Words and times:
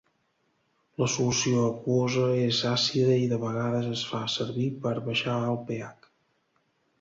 La 1.01 1.07
solució 1.15 1.65
aquosa 1.65 2.23
és 2.45 2.61
àcida 2.69 3.19
i 3.25 3.29
de 3.35 3.39
vegades 3.43 3.91
es 3.99 4.07
fa 4.13 4.23
servir 4.37 4.67
per 4.87 4.95
baixar 5.11 5.37
el 5.53 5.61
pH. 5.71 6.11